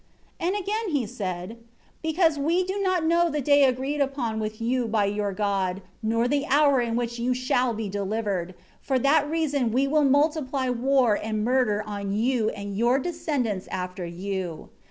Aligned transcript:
8 0.39 0.55
Again 0.59 0.87
he 0.89 1.05
said, 1.05 1.59
"Because 2.01 2.39
we 2.39 2.63
do 2.63 2.79
not 2.81 3.05
know 3.05 3.29
the 3.29 3.39
day 3.39 3.65
agreed 3.65 4.01
on 4.01 4.39
with 4.39 4.59
you 4.59 4.87
by 4.87 5.05
your 5.05 5.31
God, 5.31 5.83
nor 6.01 6.27
the 6.27 6.43
hour 6.47 6.81
in 6.81 6.95
which 6.95 7.19
you 7.19 7.35
shall 7.35 7.71
be 7.75 7.87
delivered, 7.87 8.55
for 8.81 8.97
that 8.97 9.29
reason 9.29 9.69
we 9.71 9.87
will 9.87 10.03
multiply 10.03 10.71
war 10.71 11.19
and 11.21 11.45
murder 11.45 11.83
on 11.85 12.13
you 12.13 12.49
and 12.49 12.75
your 12.75 12.97
descendants 12.97 13.67
after 13.69 14.03
you. 14.03 14.69